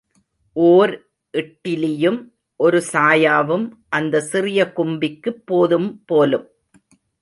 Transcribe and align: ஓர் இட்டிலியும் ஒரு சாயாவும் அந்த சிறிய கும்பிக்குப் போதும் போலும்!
ஓர் 0.55 0.93
இட்டிலியும் 1.33 2.17
ஒரு 2.59 2.83
சாயாவும் 2.93 3.67
அந்த 3.89 4.21
சிறிய 4.21 4.73
கும்பிக்குப் 4.75 5.43
போதும் 5.45 5.89
போலும்! 6.05 6.47